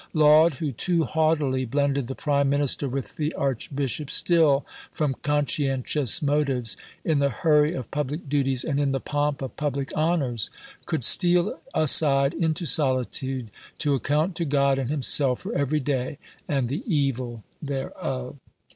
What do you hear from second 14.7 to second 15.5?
and himself